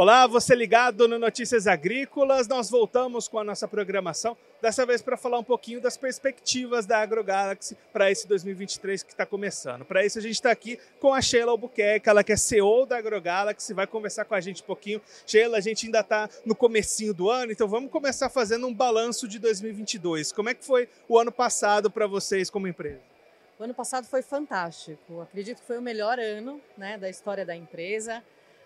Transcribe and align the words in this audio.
Olá, 0.00 0.26
você 0.26 0.54
ligado 0.54 1.06
no 1.06 1.18
Notícias 1.18 1.66
Agrícolas. 1.66 2.48
Nós 2.48 2.70
voltamos 2.70 3.28
com 3.28 3.38
a 3.38 3.44
nossa 3.44 3.68
programação, 3.68 4.34
dessa 4.62 4.86
vez 4.86 5.02
para 5.02 5.14
falar 5.14 5.38
um 5.38 5.44
pouquinho 5.44 5.78
das 5.78 5.98
perspectivas 5.98 6.86
da 6.86 7.02
AgroGalaxy 7.02 7.76
para 7.92 8.10
esse 8.10 8.26
2023 8.26 9.02
que 9.02 9.12
está 9.12 9.26
começando. 9.26 9.84
Para 9.84 10.02
isso, 10.02 10.18
a 10.18 10.22
gente 10.22 10.32
está 10.32 10.50
aqui 10.50 10.78
com 10.98 11.12
a 11.12 11.20
Sheila 11.20 11.50
Albuquerque, 11.50 12.08
ela 12.08 12.24
que 12.24 12.32
é 12.32 12.36
CEO 12.38 12.86
da 12.86 12.96
AgroGalaxy, 12.96 13.74
vai 13.74 13.86
conversar 13.86 14.24
com 14.24 14.34
a 14.34 14.40
gente 14.40 14.62
um 14.62 14.64
pouquinho. 14.64 15.02
Sheila, 15.26 15.58
a 15.58 15.60
gente 15.60 15.84
ainda 15.84 16.00
está 16.00 16.30
no 16.46 16.54
comecinho 16.54 17.12
do 17.12 17.28
ano, 17.28 17.52
então 17.52 17.68
vamos 17.68 17.90
começar 17.90 18.30
fazendo 18.30 18.66
um 18.66 18.72
balanço 18.72 19.28
de 19.28 19.38
2022. 19.38 20.32
Como 20.32 20.48
é 20.48 20.54
que 20.54 20.64
foi 20.64 20.88
o 21.10 21.18
ano 21.18 21.30
passado 21.30 21.90
para 21.90 22.06
vocês 22.06 22.48
como 22.48 22.66
empresa? 22.66 23.02
O 23.58 23.64
ano 23.64 23.74
passado 23.74 24.06
foi 24.06 24.22
fantástico. 24.22 25.20
Acredito 25.20 25.60
que 25.60 25.66
foi 25.66 25.76
o 25.76 25.82
melhor 25.82 26.18
ano 26.18 26.58
né, 26.74 26.96
da 26.96 27.10
história 27.10 27.44
da 27.44 27.54
empresa. 27.54 28.24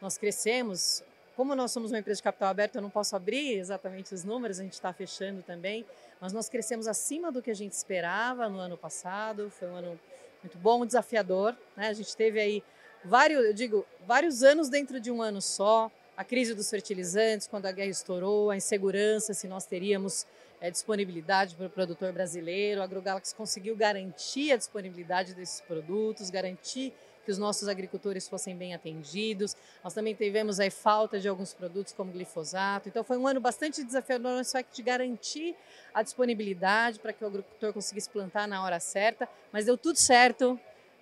Nós 0.00 0.16
crescemos 0.16 1.02
como 1.36 1.54
nós 1.54 1.70
somos 1.70 1.92
uma 1.92 1.98
empresa 1.98 2.16
de 2.16 2.22
capital 2.22 2.48
aberto, 2.48 2.76
eu 2.76 2.82
não 2.82 2.88
posso 2.88 3.14
abrir 3.14 3.58
exatamente 3.58 4.14
os 4.14 4.24
números, 4.24 4.58
a 4.58 4.62
gente 4.62 4.72
está 4.72 4.90
fechando 4.92 5.42
também, 5.42 5.84
mas 6.18 6.32
nós 6.32 6.48
crescemos 6.48 6.88
acima 6.88 7.30
do 7.30 7.42
que 7.42 7.50
a 7.50 7.54
gente 7.54 7.72
esperava 7.72 8.48
no 8.48 8.58
ano 8.58 8.76
passado. 8.76 9.50
Foi 9.50 9.68
um 9.68 9.74
ano 9.74 10.00
muito 10.42 10.56
bom, 10.56 10.86
desafiador. 10.86 11.54
Né? 11.76 11.88
A 11.88 11.92
gente 11.92 12.16
teve 12.16 12.40
aí 12.40 12.64
vários, 13.04 13.44
eu 13.44 13.52
digo, 13.52 13.86
vários 14.06 14.42
anos 14.42 14.70
dentro 14.70 14.98
de 14.98 15.10
um 15.10 15.20
ano 15.20 15.42
só. 15.42 15.90
A 16.16 16.24
crise 16.24 16.54
dos 16.54 16.70
fertilizantes, 16.70 17.46
quando 17.46 17.66
a 17.66 17.72
guerra 17.72 17.90
estourou, 17.90 18.50
a 18.50 18.56
insegurança, 18.56 19.34
se 19.34 19.46
nós 19.46 19.66
teríamos 19.66 20.26
é, 20.58 20.70
disponibilidade 20.70 21.54
para 21.54 21.66
o 21.66 21.70
produtor 21.70 22.12
brasileiro. 22.12 22.80
A 22.80 22.84
AgroGalaxy 22.84 23.34
conseguiu 23.34 23.76
garantir 23.76 24.52
a 24.52 24.56
disponibilidade 24.56 25.34
desses 25.34 25.60
produtos, 25.60 26.30
garantir 26.30 26.94
que 27.26 27.32
os 27.32 27.38
nossos 27.38 27.66
agricultores 27.66 28.28
fossem 28.28 28.56
bem 28.56 28.72
atendidos. 28.72 29.56
Nós 29.82 29.92
também 29.92 30.14
tivemos 30.14 30.60
aí 30.60 30.70
falta 30.70 31.18
de 31.18 31.28
alguns 31.28 31.52
produtos 31.52 31.92
como 31.92 32.12
glifosato. 32.12 32.88
Então 32.88 33.02
foi 33.02 33.18
um 33.18 33.26
ano 33.26 33.40
bastante 33.40 33.82
desafiador 33.82 34.32
no 34.32 34.38
aspecto 34.38 34.76
de 34.76 34.82
garantir 34.82 35.56
a 35.92 36.04
disponibilidade 36.04 37.00
para 37.00 37.12
que 37.12 37.24
o 37.24 37.26
agricultor 37.26 37.72
conseguisse 37.72 38.08
plantar 38.08 38.46
na 38.46 38.62
hora 38.62 38.78
certa, 38.78 39.28
mas 39.52 39.66
deu 39.66 39.76
tudo 39.76 39.96
certo. 39.96 40.58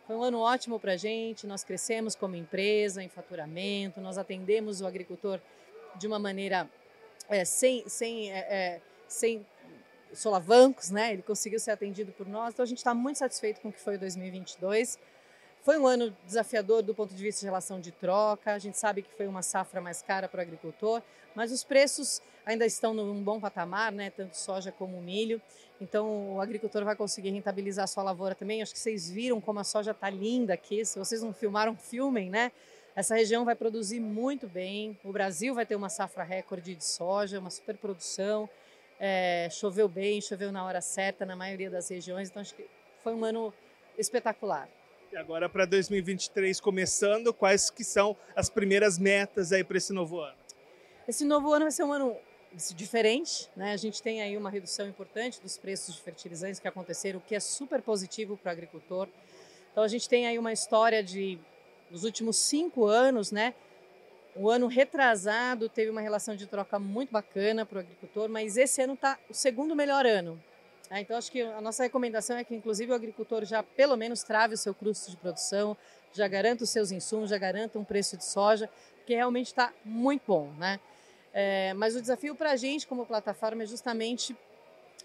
Foi 0.07 0.17
um 0.17 0.23
ano 0.23 0.41
ótimo 0.41 0.81
para 0.81 0.93
a 0.93 0.97
gente, 0.97 1.47
nós 1.47 1.63
crescemos 1.63 2.15
como 2.15 2.37
empresa 2.37 3.03
em 3.03 3.09
faturamento, 3.09 4.01
nós 4.01 4.17
atendemos 4.17 4.81
o 4.81 4.87
agricultor 4.87 5.39
de 5.97 6.07
uma 6.07 6.19
maneira 6.19 6.69
é, 7.29 7.45
sem, 7.45 7.87
sem, 7.87 8.33
é, 8.33 8.39
é, 8.39 8.81
sem 9.07 9.45
solavancos, 10.15 10.91
né? 10.91 11.13
Ele 11.13 11.23
conseguiu 11.23 11.61
ser 11.61 11.73
atendido 11.73 12.13
por 12.13 12.27
nós, 12.27 12.55
então 12.55 12.63
a 12.63 12.67
gente 12.67 12.79
está 12.79 12.95
muito 12.95 13.19
satisfeito 13.19 13.61
com 13.61 13.69
o 13.69 13.73
que 13.73 13.81
foi 13.81 13.97
o 13.97 13.99
2022. 13.99 14.99
Foi 15.65 15.79
um 15.79 15.87
ano 15.87 16.15
desafiador 16.27 16.83
do 16.83 16.95
ponto 16.95 17.15
de 17.15 17.23
vista 17.23 17.41
de 17.41 17.47
relação 17.47 17.81
de 17.81 17.91
troca. 17.91 18.53
A 18.53 18.59
gente 18.59 18.77
sabe 18.77 19.01
que 19.01 19.11
foi 19.17 19.27
uma 19.27 19.41
safra 19.41 19.81
mais 19.81 20.03
cara 20.03 20.29
para 20.29 20.37
o 20.37 20.43
agricultor, 20.43 21.01
mas 21.35 21.51
os 21.51 21.65
preços 21.65 22.21
ainda 22.45 22.67
estão 22.67 22.93
num 22.93 23.23
bom 23.23 23.41
patamar, 23.41 23.91
né? 23.91 24.11
Tanto 24.11 24.37
soja 24.37 24.71
como 24.71 25.01
milho. 25.01 25.41
Então 25.81 26.35
o 26.35 26.41
agricultor 26.43 26.85
vai 26.85 26.95
conseguir 26.95 27.31
rentabilizar 27.31 27.85
a 27.85 27.87
sua 27.87 28.03
lavoura 28.03 28.35
também. 28.35 28.61
Acho 28.61 28.75
que 28.75 28.79
vocês 28.79 29.09
viram 29.09 29.41
como 29.41 29.59
a 29.59 29.65
soja 29.65 29.93
está 29.93 30.11
linda 30.11 30.53
aqui. 30.53 30.85
Se 30.85 30.99
vocês 30.99 31.23
não 31.23 31.33
filmaram, 31.33 31.75
filmem, 31.75 32.29
né? 32.29 32.53
Essa 32.95 33.15
região 33.15 33.43
vai 33.43 33.55
produzir 33.55 34.01
muito 34.01 34.47
bem. 34.47 34.99
O 35.03 35.13
Brasil 35.13 35.55
vai 35.55 35.65
ter 35.65 35.77
uma 35.77 35.89
safra 35.89 36.25
recorde 36.25 36.75
de 36.75 36.85
soja, 36.85 37.41
uma 37.41 37.49
superprodução. 37.49 38.51
É, 39.01 39.49
choveu 39.51 39.89
bem, 39.89 40.21
choveu 40.21 40.53
na 40.53 40.63
hora 40.63 40.83
certa 40.83 41.25
na 41.25 41.35
maioria 41.35 41.71
das 41.71 41.89
regiões. 41.89 42.29
Então 42.29 42.43
acho 42.43 42.55
que 42.55 42.69
foi 43.03 43.15
um 43.15 43.25
ano 43.25 43.51
espetacular. 43.97 44.69
E 45.15 45.17
agora 45.17 45.49
para 45.49 45.65
2023 45.65 46.59
começando, 46.59 47.33
quais 47.33 47.71
que 47.71 47.85
são 47.85 48.17
as 48.35 48.51
primeiras 48.51 48.99
metas 48.99 49.53
aí 49.53 49.63
para 49.63 49.79
esse 49.79 49.93
novo 49.93 50.19
ano? 50.19 50.37
Esse 51.07 51.25
novo 51.25 51.53
ano 51.53 51.67
vai 51.67 51.71
ser 51.71 51.85
um 51.85 51.93
ano 51.93 52.17
diferente, 52.75 53.49
né? 53.55 53.71
A 53.71 53.77
gente 53.77 54.03
tem 54.03 54.21
aí 54.23 54.37
uma 54.37 54.51
redução 54.51 54.89
importante 54.89 55.41
dos 55.41 55.57
preços 55.57 55.95
de 55.95 56.03
fertilizantes 56.03 56.59
que 56.59 56.67
aconteceram, 56.67 57.21
o 57.21 57.23
que 57.23 57.37
é 57.37 57.39
super 57.39 57.81
positivo 57.81 58.37
para 58.37 58.49
o 58.49 58.53
agricultor. 58.53 59.07
Então 59.71 59.85
a 59.85 59.89
gente 59.89 60.09
tem 60.09 60.27
aí 60.27 60.37
uma 60.37 60.53
história 60.53 61.01
de 61.01 61.39
nos 61.93 62.03
últimos 62.03 62.37
cinco 62.37 62.85
anos, 62.85 63.31
né? 63.31 63.55
O 64.35 64.51
ano 64.51 64.67
retrasado 64.67 65.69
teve 65.69 65.91
uma 65.91 66.01
relação 66.01 66.35
de 66.35 66.45
troca 66.49 66.77
muito 66.77 67.13
bacana 67.13 67.65
para 67.65 67.77
o 67.77 67.81
agricultor, 67.83 68.29
mas 68.29 68.57
esse 68.57 68.83
ano 68.83 68.95
está 68.95 69.17
o 69.31 69.35
segundo 69.35 69.77
melhor 69.77 70.05
ano. 70.05 70.43
É, 70.91 71.01
então, 71.01 71.17
acho 71.17 71.33
que 71.33 71.41
a 71.41 71.61
nossa 71.61 71.83
recomendação 71.83 72.37
é 72.37 72.45
que, 72.45 72.55
inclusive, 72.55 72.93
o 72.93 72.95
agricultor 72.95 73.45
já 73.45 73.63
pelo 73.63 73.97
menos 73.97 74.23
trave 74.23 74.55
o 74.55 74.59
seu 74.59 74.75
custo 74.75 75.11
de 75.11 75.17
produção, 75.17 75.77
já 76.13 76.29
garanta 76.29 76.65
os 76.65 76.71
seus 76.71 76.91
insumos, 76.91 77.31
já 77.31 77.39
garanta 77.39 77.79
um 77.79 77.85
preço 77.85 78.17
de 78.17 78.25
soja, 78.25 78.69
que 79.07 79.15
realmente 79.15 79.47
está 79.47 79.73
muito 79.85 80.23
bom. 80.27 80.53
Né? 80.59 80.79
É, 81.33 81.75
mas 81.75 81.97
o 81.97 82.01
desafio 82.01 82.35
para 82.35 82.53
a 82.53 82.57
gente, 82.57 82.87
como 82.87 83.05
plataforma, 83.05 83.63
é 83.63 83.67
justamente 83.67 84.37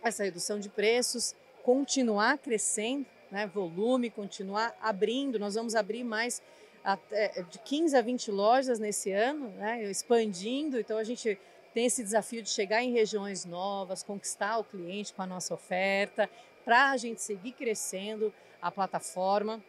essa 0.03 0.23
redução 0.23 0.59
de 0.59 0.69
preços, 0.69 1.34
continuar 1.63 2.38
crescendo, 2.38 3.06
né, 3.31 3.47
volume, 3.47 4.09
continuar 4.09 4.75
abrindo. 4.81 5.39
Nós 5.39 5.56
vamos 5.56 5.75
abrir 5.75 6.03
mais 6.03 6.41
até, 6.84 7.44
de 7.50 7.59
15 7.59 7.95
a 7.97 8.01
20 8.01 8.31
lojas 8.31 8.79
nesse 8.79 9.12
ano, 9.12 9.50
né, 9.57 9.84
expandindo. 9.84 10.79
Então, 10.79 10.97
a 10.97 11.03
gente 11.03 11.39
tem 11.79 11.85
esse 11.85 12.03
desafio 12.03 12.44
de 12.44 12.50
chegar 12.50 12.84
em 12.84 12.91
regiões 12.91 13.45
novas, 13.45 14.03
conquistar 14.03 14.57
o 14.57 14.66
cliente 14.66 15.13
com 15.13 15.22
a 15.22 15.25
nossa 15.25 15.53
oferta, 15.53 16.29
para 16.66 16.91
a 16.91 16.97
gente 16.97 17.22
seguir 17.22 17.53
crescendo 17.53 18.34
a 18.62 18.69
plataforma. 18.69 19.63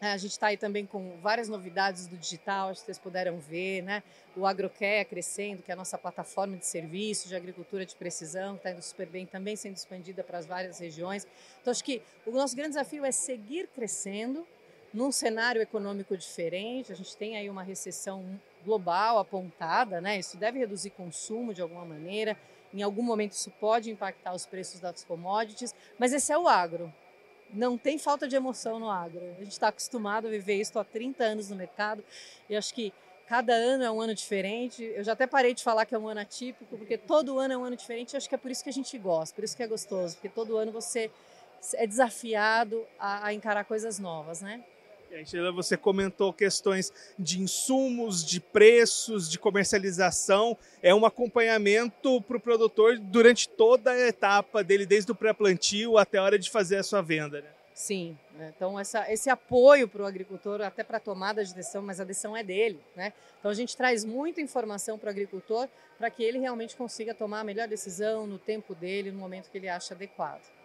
A 0.00 0.16
gente 0.16 0.32
está 0.32 0.48
aí 0.48 0.56
também 0.56 0.84
com 0.84 1.16
várias 1.20 1.48
novidades 1.48 2.08
do 2.08 2.16
digital, 2.16 2.70
acho 2.70 2.80
que 2.80 2.86
vocês 2.86 2.98
puderam 2.98 3.38
ver, 3.38 3.80
né? 3.82 4.02
O 4.36 4.44
AgroCare 4.44 5.04
crescendo, 5.04 5.62
que 5.62 5.70
é 5.70 5.74
a 5.74 5.76
nossa 5.76 5.96
plataforma 5.96 6.56
de 6.56 6.66
serviço 6.66 7.28
de 7.28 7.36
agricultura 7.36 7.86
de 7.86 7.94
precisão, 7.94 8.56
está 8.56 8.72
indo 8.72 8.82
super 8.82 9.06
bem, 9.06 9.24
também 9.24 9.54
sendo 9.54 9.76
expandida 9.76 10.24
para 10.24 10.38
as 10.38 10.46
várias 10.46 10.80
regiões. 10.80 11.28
Então, 11.62 11.70
acho 11.70 11.84
que 11.84 12.02
o 12.26 12.32
nosso 12.32 12.56
grande 12.56 12.70
desafio 12.70 13.04
é 13.04 13.12
seguir 13.12 13.68
crescendo 13.68 14.44
num 14.92 15.12
cenário 15.12 15.62
econômico 15.62 16.16
diferente. 16.16 16.90
A 16.90 16.96
gente 16.96 17.16
tem 17.16 17.36
aí 17.36 17.48
uma 17.48 17.62
recessão 17.62 18.36
global 18.66 19.18
apontada, 19.18 20.00
né? 20.00 20.18
Isso 20.18 20.36
deve 20.36 20.58
reduzir 20.58 20.90
consumo 20.90 21.54
de 21.54 21.62
alguma 21.62 21.84
maneira. 21.84 22.36
Em 22.74 22.82
algum 22.82 23.02
momento 23.02 23.32
isso 23.32 23.50
pode 23.52 23.90
impactar 23.90 24.34
os 24.34 24.44
preços 24.44 24.80
das 24.80 25.04
commodities, 25.04 25.74
mas 25.98 26.12
esse 26.12 26.32
é 26.32 26.36
o 26.36 26.48
agro. 26.48 26.92
Não 27.54 27.78
tem 27.78 27.96
falta 27.96 28.26
de 28.26 28.34
emoção 28.34 28.80
no 28.80 28.90
agro. 28.90 29.22
A 29.38 29.44
gente 29.44 29.52
está 29.52 29.68
acostumado 29.68 30.26
a 30.26 30.30
viver 30.30 30.56
isso 30.56 30.78
há 30.78 30.84
30 30.84 31.22
anos 31.22 31.48
no 31.48 31.56
mercado 31.56 32.04
e 32.50 32.56
acho 32.56 32.74
que 32.74 32.92
cada 33.28 33.54
ano 33.54 33.84
é 33.84 33.90
um 33.90 34.00
ano 34.00 34.14
diferente. 34.14 34.82
Eu 34.82 35.04
já 35.04 35.12
até 35.12 35.26
parei 35.26 35.54
de 35.54 35.62
falar 35.62 35.86
que 35.86 35.94
é 35.94 35.98
um 35.98 36.08
ano 36.08 36.20
atípico, 36.20 36.76
porque 36.76 36.98
todo 36.98 37.38
ano 37.38 37.54
é 37.54 37.56
um 37.56 37.64
ano 37.64 37.76
diferente. 37.76 38.16
Acho 38.16 38.28
que 38.28 38.34
é 38.34 38.38
por 38.38 38.50
isso 38.50 38.64
que 38.64 38.70
a 38.70 38.72
gente 38.72 38.98
gosta, 38.98 39.34
por 39.34 39.44
isso 39.44 39.56
que 39.56 39.62
é 39.62 39.66
gostoso, 39.66 40.16
porque 40.16 40.28
todo 40.28 40.56
ano 40.56 40.72
você 40.72 41.10
é 41.74 41.86
desafiado 41.86 42.84
a 42.98 43.32
encarar 43.32 43.64
coisas 43.64 43.98
novas, 43.98 44.42
né? 44.42 44.62
Sheila, 45.24 45.52
você 45.52 45.76
comentou 45.76 46.32
questões 46.32 46.92
de 47.18 47.40
insumos, 47.40 48.24
de 48.24 48.40
preços, 48.40 49.30
de 49.30 49.38
comercialização. 49.38 50.56
É 50.82 50.94
um 50.94 51.06
acompanhamento 51.06 52.20
para 52.22 52.36
o 52.36 52.40
produtor 52.40 52.98
durante 52.98 53.48
toda 53.48 53.92
a 53.92 54.08
etapa 54.08 54.62
dele, 54.62 54.84
desde 54.84 55.10
o 55.12 55.14
pré-plantio 55.14 55.98
até 55.98 56.18
a 56.18 56.22
hora 56.22 56.38
de 56.38 56.50
fazer 56.50 56.76
a 56.76 56.82
sua 56.82 57.02
venda. 57.02 57.40
Né? 57.40 57.48
Sim, 57.74 58.18
né? 58.34 58.52
então 58.56 58.80
essa, 58.80 59.10
esse 59.12 59.28
apoio 59.28 59.86
para 59.86 60.02
o 60.02 60.06
agricultor, 60.06 60.62
até 60.62 60.82
para 60.82 60.96
a 60.96 61.00
tomada 61.00 61.44
de 61.44 61.54
decisão, 61.54 61.82
mas 61.82 62.00
a 62.00 62.04
decisão 62.04 62.36
é 62.36 62.42
dele. 62.42 62.80
Né? 62.94 63.12
Então 63.38 63.50
a 63.50 63.54
gente 63.54 63.76
traz 63.76 64.04
muita 64.04 64.40
informação 64.40 64.98
para 64.98 65.08
o 65.08 65.10
agricultor 65.10 65.68
para 65.98 66.10
que 66.10 66.22
ele 66.22 66.38
realmente 66.38 66.74
consiga 66.74 67.14
tomar 67.14 67.40
a 67.40 67.44
melhor 67.44 67.68
decisão 67.68 68.26
no 68.26 68.38
tempo 68.38 68.74
dele, 68.74 69.10
no 69.10 69.18
momento 69.18 69.50
que 69.50 69.58
ele 69.58 69.68
acha 69.68 69.94
adequado. 69.94 70.55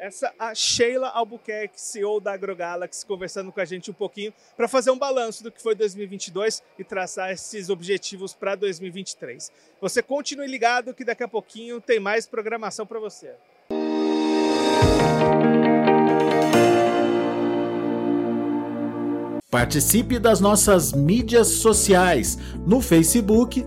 Essa 0.00 0.32
a 0.38 0.54
Sheila 0.54 1.08
Albuquerque, 1.08 1.78
CEO 1.78 2.20
da 2.20 2.32
AgroGalaxy, 2.32 3.04
conversando 3.04 3.52
com 3.52 3.60
a 3.60 3.66
gente 3.66 3.90
um 3.90 3.94
pouquinho 3.94 4.32
para 4.56 4.66
fazer 4.66 4.90
um 4.90 4.98
balanço 4.98 5.44
do 5.44 5.52
que 5.52 5.60
foi 5.60 5.74
2022 5.74 6.62
e 6.78 6.82
traçar 6.82 7.30
esses 7.30 7.68
objetivos 7.68 8.32
para 8.32 8.54
2023. 8.54 9.52
Você 9.78 10.02
continue 10.02 10.46
ligado 10.46 10.94
que 10.94 11.04
daqui 11.04 11.22
a 11.22 11.28
pouquinho 11.28 11.82
tem 11.82 12.00
mais 12.00 12.26
programação 12.26 12.86
para 12.86 12.98
você. 12.98 13.34
Participe 19.50 20.18
das 20.18 20.40
nossas 20.40 20.94
mídias 20.94 21.48
sociais 21.48 22.38
no 22.66 22.80
Facebook 22.80 23.66